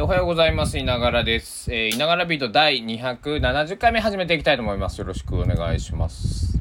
[0.00, 0.78] おはようございます。
[0.78, 1.74] いながらです。
[1.74, 4.98] えー、いながらビート第270回目始めていきたいと思います。
[5.00, 6.56] よろしくお願いします。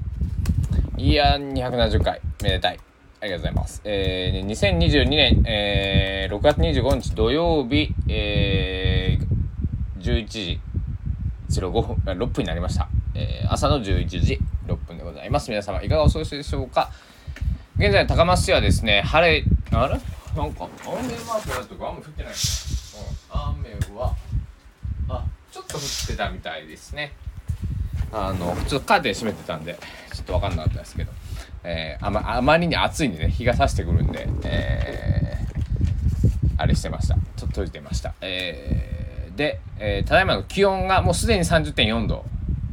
[0.98, 2.80] いや、270回、めでたい。
[3.22, 3.82] ありがとうございます。
[3.84, 10.60] えー、2022年、えー、6月25日土曜日、えー、11時、
[11.50, 12.90] 05分、6分になりました。
[13.14, 15.52] えー、朝の11時6分でございます。
[15.52, 16.90] 皆様、いかがお過ごしでしょうか？
[17.78, 19.44] 現在、高松市はですね、晴れ、
[19.78, 20.00] あれ？
[20.36, 22.34] なんか、雨マークだとか雨降ってない。
[23.50, 24.16] 雨は、
[25.10, 27.14] あ、ちょっと降ってたみたいですね。
[28.12, 29.78] あの、ちょっとカーテン閉めてたんで、
[30.14, 31.12] ちょっとわかんなかったですけど、
[31.64, 37.16] えー、あま、あまりに暑いんでね、日が差してくるんで、えー、あれしてました。
[37.16, 38.14] ちょっと閉じてました。
[38.22, 42.26] えー、で、えー、ただいまの気温がもうすでに30.4度。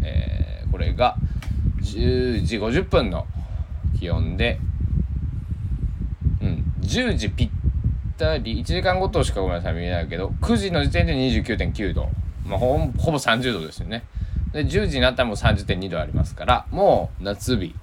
[0.03, 1.17] えー、これが
[1.81, 3.27] 10時50分の
[3.99, 4.59] 気温で、
[6.85, 7.51] 10時ぴっ
[8.19, 12.09] たり、1時間ごとしかごめんなさい見えないけど、9時の時点で29.9度。
[12.47, 14.05] まあ、ほほぼ30度ですよね。
[14.53, 17.75] で、10時になったらもう30.2度ありますから、もう夏日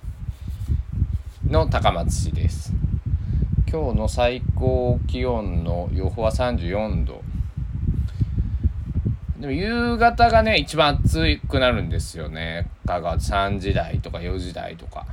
[1.49, 2.73] の高松市です。
[3.69, 7.21] 今日の最高気温の予報は34度。
[9.39, 12.69] でも夕方がね、一番暑くなるんですよね。
[12.85, 15.05] 香川3時台とか4時台とか。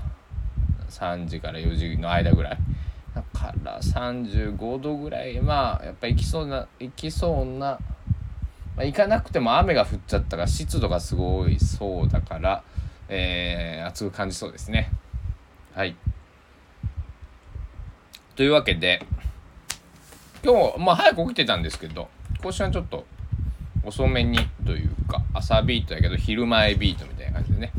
[0.90, 2.58] 3時から4時の間ぐらい。
[3.38, 7.78] から35度ぐらいまあやっぱ行きそうな行きそうな、
[8.76, 12.64] まあ、行かなくても雨が降っちゃったから湿度がすごいそうだから、
[13.08, 14.90] えー、暑く感じそうですね。
[15.72, 15.94] はい。
[18.34, 19.04] というわけで
[20.44, 22.08] 今日まあ早く起きてたんですけど
[22.42, 23.04] 今週はちょっと
[23.84, 27.72] 遅めにというか朝ビートやけど昼前ビートみたいな感じでね。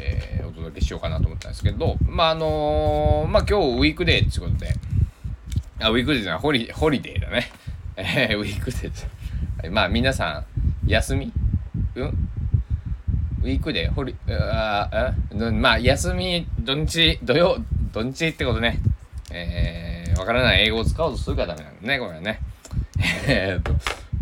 [0.00, 4.72] えー、お届けしようかなと思ったんですけど、まあ、あのー、まあ、今日ウィークデーってことで、
[5.78, 7.50] あ、ウィークデーじゃないホリ、ホリデーだね。
[7.96, 10.44] えー、ウィークデーまあ、皆さ
[10.86, 11.32] ん、休み？
[11.94, 12.28] うん？
[13.42, 15.14] ウィークデー、ホリ、ああ、
[15.52, 17.58] まあ、休み、土日、土曜、
[17.92, 18.78] 土日ってことね。
[19.30, 22.40] えー、わからない英語を使おうとするからダメなんだね、これはね。
[23.26, 23.72] えっと、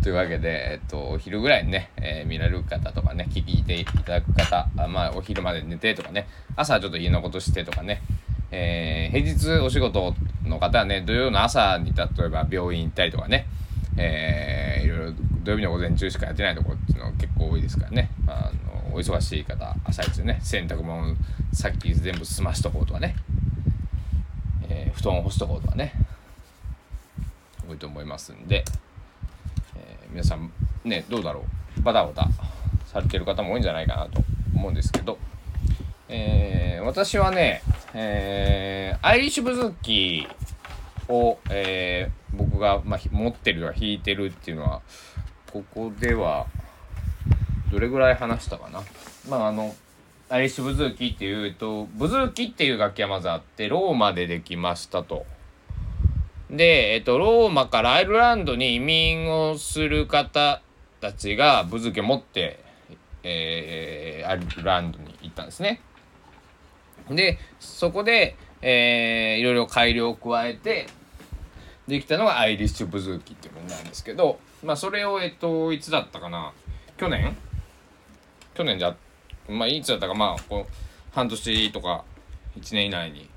[0.09, 8.01] というわけで、えっと、お昼ぐらいにね、えー、見られる方とかね、聞いていただく方、あまあ、お昼まで寝てとかね、朝ちょっと家のことしてとかね、
[8.49, 13.45] えー、平日お仕事の方はね、土曜の朝に例えば病院行ったりとかね、
[13.97, 18.51] えー、いろいろ土曜日の午前中しかやってないところっていうのは結構多いですからね、あ
[18.89, 21.15] のお忙しい方、朝一でね、洗濯物
[21.53, 23.15] さっき全部済ましとこうとかね、
[24.69, 25.93] えー、布団を干しとこうとかね、
[27.69, 28.65] 多いと思いますんで、
[30.09, 30.51] 皆さん
[30.83, 31.45] ねどうだろ
[31.77, 31.81] う？
[31.81, 32.27] バタバタ
[32.87, 34.23] されてる方も多いんじゃないかなと
[34.55, 35.17] 思うんですけど、
[36.07, 37.61] えー、私はね、
[37.93, 44.81] えー、アイリッシュブズーキーを、えー、僕が、まあ、持ってるとか弾いてるっていうのは
[45.51, 46.47] ここでは
[47.71, 48.81] どれぐらい話したかな？
[49.29, 49.75] まああの
[50.29, 55.25] アイリッシュブズーキーっていうとブズーキーっていう楽器はまずあってローマでできましたと。
[56.49, 60.61] で、えっと、ローマからアイルランドに移民をする方
[60.99, 62.59] たちが武器を持って、
[63.23, 65.81] えー、アイルランドに行ったんですね。
[67.09, 70.87] で、そこで、えー、いろいろ改良を加えて、
[71.87, 76.53] できたのがアイリッシュブズーキっていうものなんですけど、まあ、それを、えっと、いつだったかな？
[76.97, 77.35] 去年？
[78.53, 78.95] 去年じゃ、
[79.47, 80.73] まあ、いつだったか、まあ、こう、
[81.15, 82.03] 半年とか
[82.59, 83.28] 1年以内に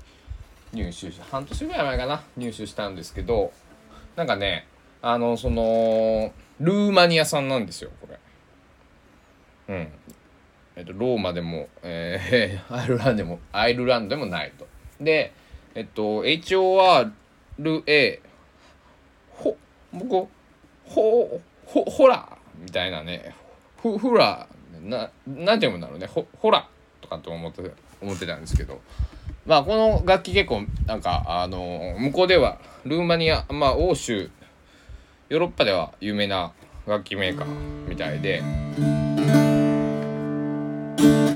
[0.73, 3.51] 入手し半年ぐらい前かな入手したんですけど
[4.15, 4.67] なんかね
[5.01, 8.19] あのそのルーマニア産なんですよこれ。
[9.75, 9.87] うん。
[10.75, 14.65] えっとローマでも、えー、 アイルランドでもアイルランドでもないと。
[15.01, 15.33] で
[15.75, 17.11] えっと HORA
[19.29, 19.57] ほ
[19.91, 20.27] 僕
[20.85, 23.35] ほほほらみたいなね
[23.81, 24.47] ふふら
[24.81, 26.67] ななんて読むんだろうねほほら
[27.01, 28.79] とかって思って思ってたんですけど。
[29.45, 34.29] まあこの楽器結構なんかあの向こうではルーマニアまあ欧州
[35.29, 36.53] ヨーロッパでは有名な
[36.87, 37.47] 楽器メーカー
[37.87, 38.41] みたいで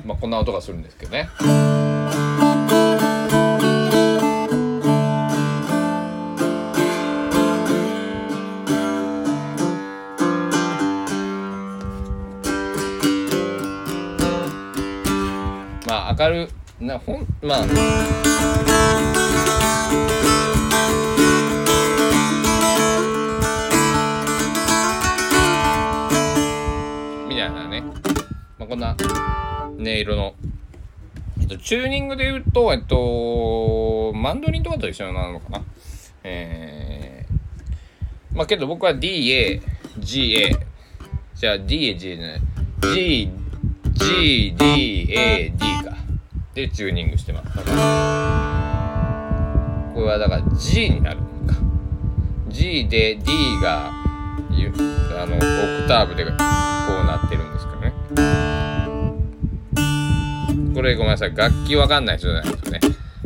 [0.06, 1.30] まあこんな音がするんですけどね。
[15.86, 17.65] まあ明るなほんまあ。
[27.27, 27.81] みたいなね、
[28.59, 30.35] まあ、こんな音色の。
[31.39, 35.63] えっとチューニングで言うとえっとマンドリンとかと一緒なのかな。
[36.24, 39.62] えー、まあけど僕は DA
[39.97, 40.56] GA
[41.33, 42.41] じゃあ DA、G じゃない。
[42.94, 43.31] G、
[43.94, 45.96] G、D、A、D か。
[46.57, 47.50] でチューニングしてます。
[47.54, 47.59] こ
[50.01, 51.59] れはだから G になるのか。
[52.50, 53.31] G で D
[53.62, 53.94] があ
[55.27, 55.45] のオク
[55.88, 56.36] ターブでこう
[57.06, 57.94] なってるんですけどね。
[60.74, 61.36] これごめんなさい。
[61.36, 62.80] 楽器わかんない人じゃないですよね。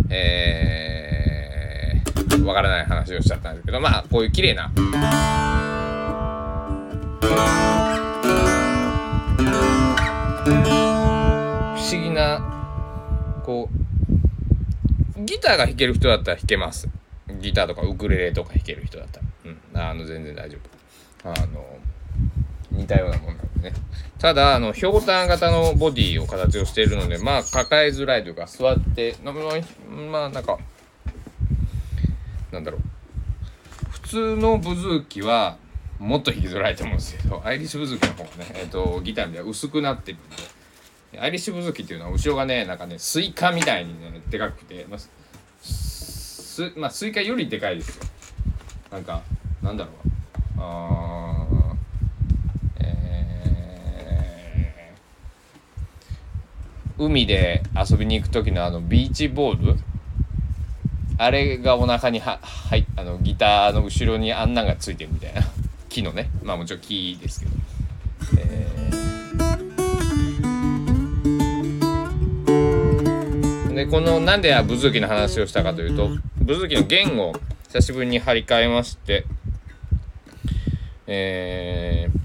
[0.10, 4.70] えー、わからない話をしちゃったんですけど、まあこういう綺麗な。
[13.52, 13.70] こ
[15.18, 16.88] うギターが弾ける人だったら弾けます。
[17.42, 19.26] ギターとかウクレレとか弾ける人だったら。
[19.46, 19.82] うん。
[19.82, 20.58] あの全然大丈
[21.24, 21.30] 夫。
[21.30, 21.66] あの
[22.72, 23.76] 似たようなもんなんでね。
[24.20, 30.58] ただあのひょうたん型のボディを形をしているのでまあ抱えづらいというか座ってまあなんか
[32.52, 32.82] なんだろう。
[33.90, 35.58] 普通のブズーキは
[36.00, 40.61] もっと弾きづらいと思うんですけどアイリッシュブズーキの方がね、えーと、ギターみたい薄くなってるんで
[41.20, 45.00] アイリッシュブズーキっていうのは後ろがねなんかねスイカみたいにねでかくて、まあ、
[45.60, 48.04] すまあスイカよりでかいですよ。
[48.92, 49.22] なんか
[49.62, 49.94] なんだろう。
[50.58, 51.48] あ
[52.80, 59.78] えー、海で遊びに行く時のあのビーチボール？
[61.18, 65.42] あれがお腹にははいあのギターの後ろにあんなんがついてるみたいな。
[65.90, 66.30] 木のね。
[66.42, 67.52] まあもちろん木ですけど、
[68.38, 68.71] え
[73.82, 77.34] でこのなんでブズーキの話をしたかというとブズーキの弦を
[77.68, 79.26] 久しぶりに張り替えまして
[81.08, 82.20] えー、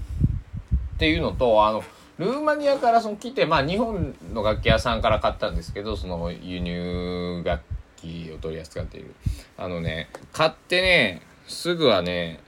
[0.95, 1.83] っていうのとあの
[2.19, 7.63] ルーマニアからその来てまあ日本の楽器屋さんから買ったんですけどその輸入楽
[7.95, 9.15] 器を取り扱っている。
[9.57, 12.39] あのね買ってねすぐはね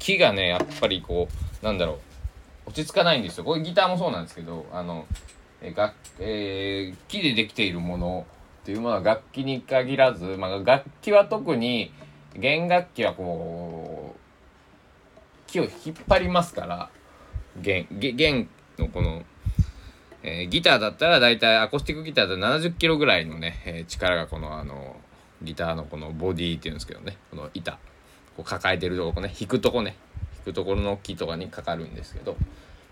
[0.00, 1.28] 木がねやっぱりこ
[1.62, 2.00] うなんだろ
[2.66, 3.44] う落ち着かないんですよ。
[3.44, 5.06] これギターもそうなんですけどあの
[5.62, 8.26] えが、えー、木でできているもの
[8.66, 11.92] っていうものは楽器に限らず、まあ、楽器は特に
[12.34, 14.20] 弦楽器はこう
[15.46, 16.90] 木を引っ張りますから
[17.60, 19.22] 弦弦のこの、
[20.24, 24.96] えー、ギターだったら大体アコースティックギターだと70キロぐらいのね、えー、力がこのあの
[25.42, 27.78] ギターのこのボディっていうんですけどねこの板
[28.36, 29.94] こう抱えてるとこね弾くとこね
[30.38, 32.34] 弾くところの木とかにかかるんですけど、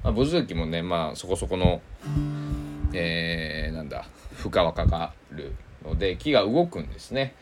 [0.05, 1.82] まあ、ブズーキもねまあそこそこの
[2.93, 4.06] えー、なんだ
[4.37, 5.53] 負荷はかかる
[5.84, 7.34] ので木が動くんですね。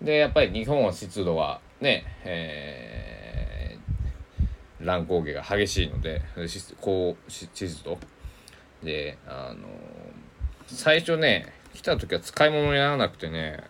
[0.00, 6.22] でやっぱり日本は湿度はねえー、乱高下が激しいので
[6.80, 7.98] 高湿度。
[8.82, 9.66] であの
[10.66, 13.64] 最初ね来た時は使い物にならなくてね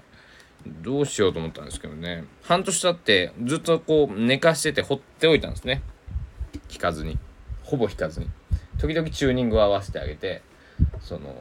[0.66, 2.24] どうしようと思ったんですけどね。
[2.42, 5.82] 半年経ってずっとこう寝かしてて放っておいたんですね。
[6.68, 7.18] 弾かずに。
[7.62, 8.28] ほぼ弾かずに。
[8.78, 10.42] 時々チューニングを合わせてあげて
[11.00, 11.34] その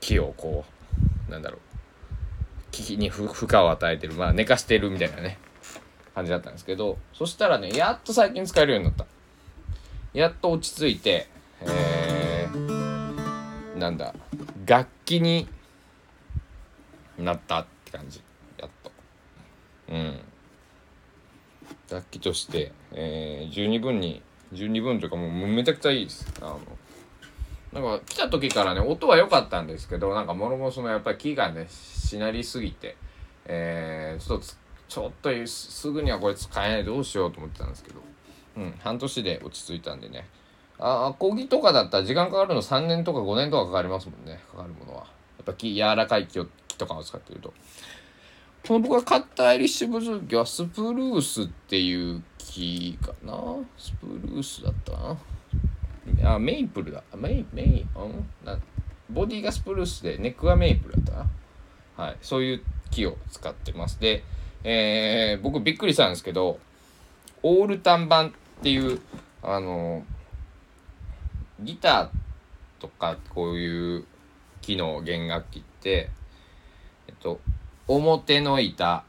[0.00, 0.75] 木をこう
[1.28, 1.60] なんだろう。
[2.70, 4.14] 木に負荷を与えてる。
[4.14, 5.38] まあ寝かしてるみたいなね。
[6.14, 6.98] 感じだったんですけど。
[7.12, 9.06] そしたらねやっと最近使えるようになった。
[10.12, 11.28] やっと落ち着いて
[11.60, 14.14] えー、なんだ。
[14.66, 15.48] 楽器に
[17.18, 18.22] なったって感じ。
[18.58, 18.90] やっと。
[19.88, 20.20] うん。
[21.90, 24.22] 楽器として、えー、十二分に
[24.52, 26.26] 十二分というかもうめちゃくちゃいいです。
[26.40, 26.60] あの
[27.72, 32.96] なんか来た時からね音は良かったんですけどなんかもろもろそのやっぱり木がねしなりすぎて
[33.44, 34.46] えー、ちょっと
[34.88, 38.00] ちょっとすぐにはこれ使えないどうしようと思ってたんですけど
[38.56, 40.26] うん半年で落ち着いたんでね。
[40.78, 44.98] あアコギとかだったら時間かかるの3年とか5年とかかかりますもんねかかるものは。
[44.98, 46.46] やっぱ木柔らかい木を
[46.76, 47.52] とかを使ってると。
[48.66, 53.32] この僕が買ったアイリッシュブズーキはスプルースっていう木かな？
[53.78, 55.16] スプルースだったな？
[56.24, 57.02] あメイプルだ。
[57.16, 58.28] メイメイうん？
[58.44, 58.58] な
[59.10, 61.16] ボディがスプルースでネックはメイプルだっ
[61.96, 62.02] た？
[62.02, 62.16] なはい。
[62.22, 64.00] そういう木を使ってます。
[64.00, 64.22] で、
[64.64, 66.58] えー、僕びっくりしたんですけど
[67.42, 68.32] オールタン版っ
[68.62, 69.00] ていう
[69.42, 70.04] あの
[71.60, 74.04] ギターとかこういう
[74.60, 76.10] 木の弦楽器って
[77.08, 77.40] えっと、
[77.86, 79.04] 表の板、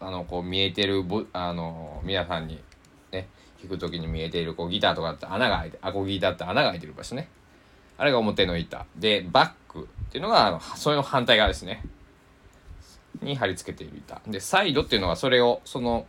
[0.00, 2.58] あの、こう見えてる、あの、皆さんに、
[3.66, 7.28] 弾く時に見えている、こうギターとかって穴が開いて、アコギだって穴が開いてる場所ね。
[7.98, 8.86] あれが表の板。
[8.96, 11.82] で、バックっていうのが、あのそれの反対側ですね。
[13.22, 14.20] に貼り付けている板。
[14.26, 16.06] で、サイドっていうのはそれを、その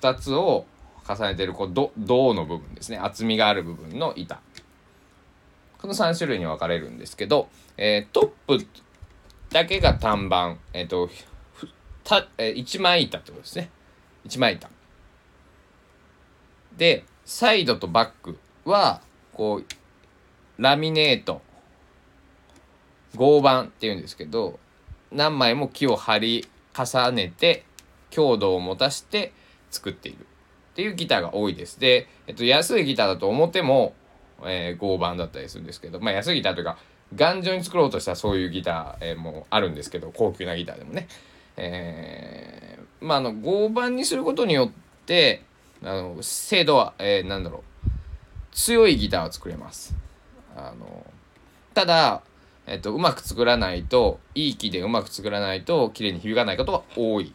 [0.00, 0.66] 2つを
[1.06, 2.98] 重ねている、こう、銅の部分ですね。
[2.98, 4.40] 厚みがある部分の板。
[5.78, 8.66] この3種類に分かれるんですけど、えー、トップ
[9.50, 11.10] だけが単板、えっ、ー、と、
[12.04, 13.70] た、えー、一枚板ってことですね。
[14.24, 14.70] 一枚板。
[16.76, 19.00] で、サイドとバックは
[19.32, 21.40] こうラミネート
[23.16, 24.58] 合板っていうんですけど
[25.10, 27.64] 何枚も木を張り重ねて
[28.10, 29.32] 強度を持たして
[29.70, 31.78] 作っているっていうギターが多いです。
[31.78, 33.94] で、えっと、安いギターだと表も、
[34.44, 36.78] えー、合板だったりするんですけど、まあ安いギターというか
[37.14, 41.08] 頑丈に作ろうとしたそういうギター、えー、もあるんですけど高級なギターでもね。
[41.56, 44.70] えー、まああの合板にすることによっ
[45.06, 45.42] て
[45.84, 47.90] あの精度は、えー、なんだろう
[48.52, 49.94] 強いギターを作れます。
[50.56, 51.06] あの
[51.74, 52.22] ただ
[52.66, 57.34] えっと、うまく作らないと、いい木でうまく作らないと、綺麗に響かないことが多い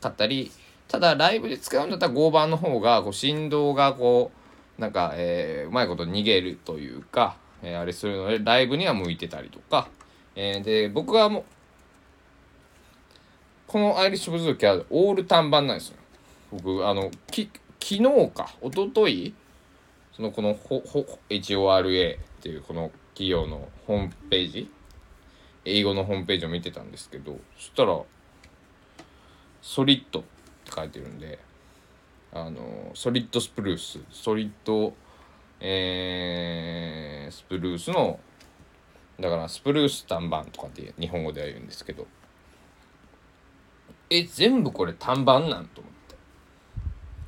[0.00, 0.52] かったり、
[0.86, 4.30] ただ、ライブで使うんだったら合板の方が、こう、振動がこ
[4.78, 9.88] う、なんか、えー、うまいこと逃げるというか、えー、あれするので、ライブには向いてたりとか、
[10.36, 11.44] えー、で、僕はもう、
[13.66, 15.96] このアイリッシュブズーキはオール単板なんですよ。
[16.50, 17.50] 僕、あの、き、
[17.80, 19.34] 昨日か、一昨日
[20.14, 24.70] その、この、ほ、ほ、HORA っていう、この、企業のホームページ
[25.64, 27.98] 英語のホームページを見てたんですけどそしたら
[29.62, 30.22] 「ソリッド」っ
[30.66, 31.38] て書いてるんで
[32.34, 34.92] あのソリッドスプルースソリッド、
[35.60, 38.20] えー、スプルースの
[39.18, 42.06] だからスプルース単板とかって日本語では言うんですけど
[44.10, 45.95] え全部これ単板なんと思って。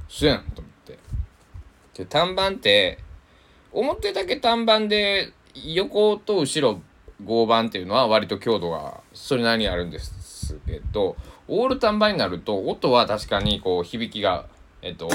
[0.09, 0.99] そうやんと思って。
[1.95, 2.99] で単板って
[3.73, 6.81] 表だけ単板で横と後ろ
[7.25, 11.17] 合板っていうのは割と強度がそれなりにあるんですけど
[11.49, 14.47] オール単板になると音は確かにこう響きが
[14.83, 15.11] えっと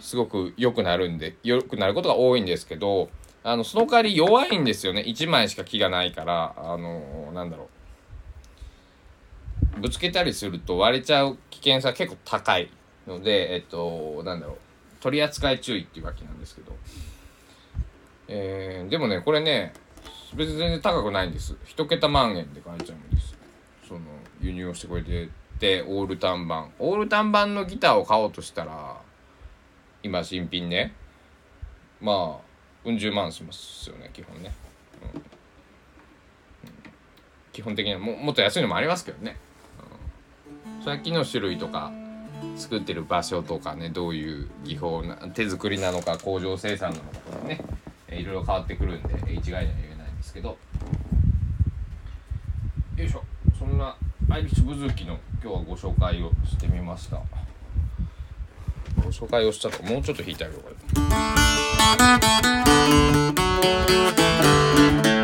[0.00, 3.08] すごく良くなるんで良くなることが多いんですけど
[3.42, 5.02] あのその代わり弱いんですよね。
[5.06, 7.68] 1枚しか木がないからあのなんだろう。
[9.78, 12.70] ぶつけたりすると割れちゃう危険さ結構高い
[13.06, 14.58] のでえっとなんだろう。
[15.00, 16.76] 取り扱い注意っていうわけなんですけど。
[18.26, 19.72] えー、でもねこれね
[20.34, 21.56] 別に全然高くないんです。
[21.64, 23.34] 一桁万円で買えちゃうんです。
[23.88, 24.00] その
[24.40, 29.00] 輸入をしてくれてでオール単板オール単板のギターを買おうとしたら
[30.02, 30.92] 今新品ね。
[32.00, 32.48] まあ
[32.84, 34.52] うん十万しますよね基本ね、
[35.14, 35.22] うん、
[37.52, 39.36] 基本的にはももっと安いのもありますけどね、
[40.84, 41.92] さっきの種類とか
[42.56, 47.60] 作ってる場所とかねどういう技法な手作りなのか工場生産なのかとかね
[48.10, 50.56] いろいろ変わってくるんで一概には言えないんですけど。
[52.96, 53.22] よいしょ。
[53.56, 53.96] そんな
[54.28, 57.20] アイリッシュブズキの今日はご紹介をしてみました。
[58.96, 60.70] ご紹介をしたともうちょっと弾いてあげようか
[65.02, 65.17] ま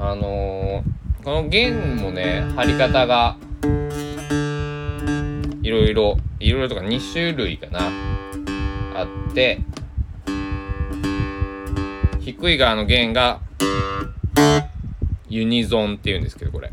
[0.00, 3.36] あのー、この弦もね張り方が
[5.60, 7.80] いろいろいろいろとか2種類かな
[8.94, 9.60] あって
[12.20, 13.40] 低い側の弦が
[15.28, 16.70] ユニゾンっていうんですけどこれ。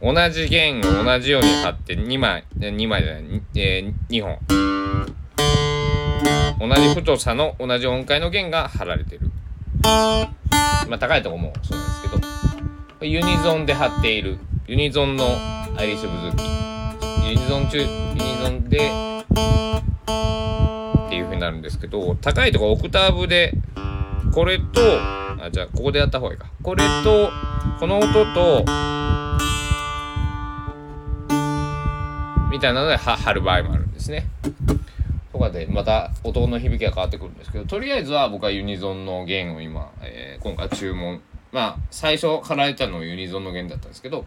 [0.00, 4.38] 同じ弦を同じように貼って2枚2枚じゃない、えー、2本。
[6.68, 9.32] 同じ太さの同じ音階の弦が貼られてる。
[10.88, 12.08] まあ高いとこもそうなんですけ
[13.00, 15.24] どユニゾンで貼っているユニゾンの
[15.76, 16.42] アイリッシュブズーキ
[17.28, 17.90] ユニゾン中ユニ
[18.42, 18.80] ゾンでっ
[21.08, 23.52] ていう風になるんですけど高いとこオクターブで
[24.32, 27.30] これとあじゃあここでやった方がいいかこれと
[27.78, 28.64] この音と
[32.50, 34.26] みたいなので貼る場合もあるんですね。
[35.46, 41.22] とかでまた音の響きが変わってくるんですけどとりあえずは僕はユニゾンの弦を今、えー、今回注文。
[41.52, 44.26] まあ最初貼られたのユニゾンの弦だったんですけど、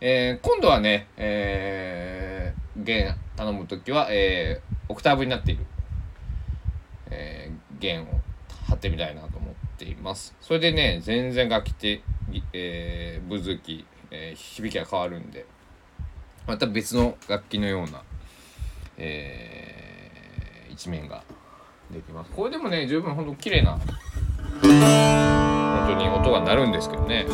[0.00, 5.66] えー、今度はね、えー、弦頼む時は、えー、オクターブになっている、
[7.10, 8.06] えー、弦を
[8.66, 10.34] 貼ってみたいなと思っています。
[10.40, 12.02] それでね全然楽器って、
[12.52, 15.46] えー、ブズキ、えー、響きが変わるんで
[16.46, 18.02] また別の楽器のような、
[18.96, 19.83] えー、
[20.74, 21.22] 一面が
[21.90, 22.30] できます。
[22.32, 23.80] これでもね十分ほんと綺麗な本
[25.88, 27.26] 当に音が鳴るんですけどね。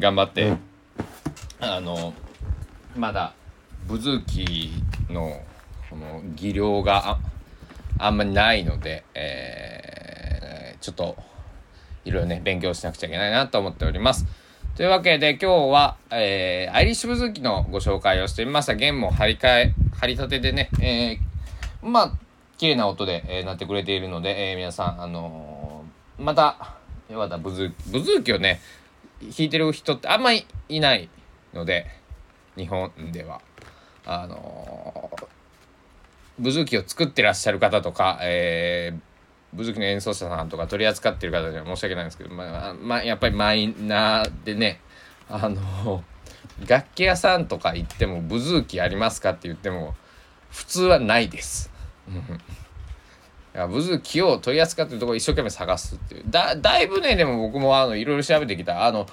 [0.00, 0.56] えー頑張って、
[1.60, 2.14] あの
[2.96, 3.34] まだ
[3.86, 4.70] ブズーキ
[5.12, 5.42] の
[5.90, 7.18] この技量があ
[7.98, 11.14] あんまりないので、えーちょっと
[12.06, 14.24] いろいろね勉強しなくちゃいけないなと思っております。
[14.74, 18.74] というわけで今日は、えーアイリッシュブズーキのご紹介をしてみました。
[18.74, 22.12] 弦も張り替え張り立てでね、えーまあ
[22.56, 26.76] 綺麗な音で、えーなってくれているので、えー皆さんあのーまた
[27.10, 28.60] またブズーキブズーキをね
[29.20, 31.08] 弾いてる人ってあんまりいない
[31.52, 31.86] ので
[32.56, 33.40] 日本では
[34.06, 35.26] あのー
[36.38, 39.00] ブズーキを作ってらっしゃる方とか、えー
[39.52, 44.80] ブズーキの演奏者さんとか取り扱ってる方には申し訳ないんですけど、まあ、ま、やっぱりマイナーでね
[45.28, 46.04] あの
[46.66, 49.94] 楽器屋さんとか行ってもブズーキありますかって言っても
[50.50, 51.70] 普通はないです。
[53.68, 56.24] ブズーキを取り扱ってるところ一生懸命探すっていう。
[56.28, 58.86] だだいぶねでも僕もあのいろいろ調べてきた。
[58.86, 59.06] あの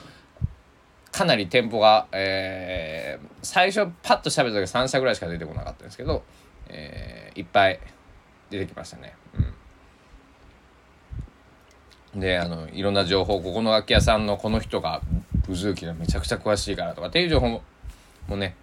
[1.12, 6.24] かなりテンポが、えー最初パッと調べた時3社ぐらいしか出てこなかったんですけど、
[6.68, 7.80] えーいっぱい
[8.50, 9.16] 出てきましたね。
[12.14, 15.02] うん、であのいろんな情報ここの楽器屋さんのこの人が
[15.48, 17.62] ブズーキのめちゃくちゃ詳しいからとかっていう情報も
[18.28, 18.56] もね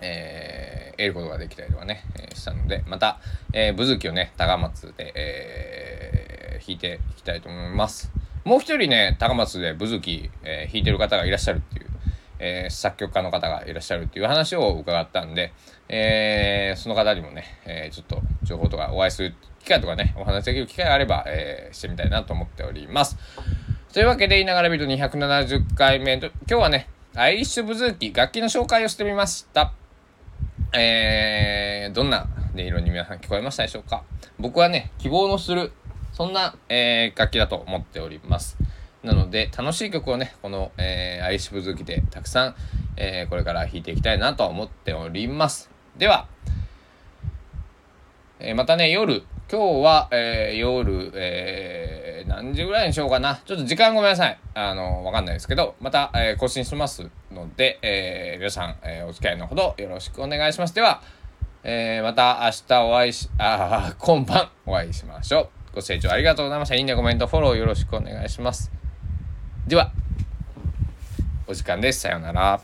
[0.00, 3.18] えー得ることができたりとかね、えーしたのでまた、
[3.52, 8.10] えー、ブズキをね高松で、えー弾いていきたいと思います
[8.44, 11.86] もう一人ね高松でブズキ、えー弾いてる方がいらっしゃるっていう、
[12.38, 15.52] えー作曲家の方がいらっしゃるっていう話を伺ったんで、
[15.88, 23.16] えーその方にもね、えーちょっと情報とかお会いする機会とかねお話できる機会があれば、えーしてみたいなと思っております
[23.94, 29.72] というわけで、言いながらビート270回目と、今日はね、アイリッシュブズーキ、楽器の紹介をしてみました。
[30.76, 34.02] えー、どんな音色に皆さん聞こえましたでしょうか？
[34.40, 35.72] 僕はね、希望のする、
[36.12, 38.56] そんな、えー楽器だと思っております。
[39.04, 42.54] なので、楽しい曲をね、この、えーアイシブ好きでたくさん、
[42.96, 45.70] えーこれから弾いていきたいなと思っております。
[45.96, 46.26] では、
[48.40, 49.22] えまたね、夜、
[49.54, 53.36] 今日は、えー夜、えー何時ぐらいにしようかな。
[53.46, 54.36] ちょっと時間ごめんなさい。
[54.54, 60.74] あの、わかんないですけど、また、えー更新しますので、えー皆さん、えお付き合いのほどよろしくお願いします。
[60.74, 61.02] では、
[61.62, 65.76] えまた明日お会いし、あー今晩 お会いしましょう。
[65.76, 66.74] ご清聴ありがとうございました。
[66.74, 68.72] いいね、コメント、フォローよろしくお願いします。
[69.68, 69.92] では、
[71.46, 72.00] お時間です。
[72.00, 72.60] さようなら。